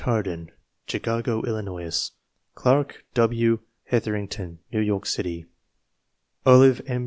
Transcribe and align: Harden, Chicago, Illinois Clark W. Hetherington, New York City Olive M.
Harden, 0.05 0.49
Chicago, 0.87 1.43
Illinois 1.43 2.09
Clark 2.55 3.05
W. 3.13 3.59
Hetherington, 3.83 4.57
New 4.73 4.79
York 4.81 5.05
City 5.05 5.45
Olive 6.43 6.81
M. 6.87 6.99